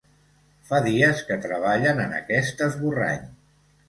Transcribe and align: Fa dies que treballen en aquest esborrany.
Fa 0.69 0.77
dies 0.85 1.19
que 1.27 1.37
treballen 1.43 2.01
en 2.05 2.15
aquest 2.21 2.65
esborrany. 2.69 3.29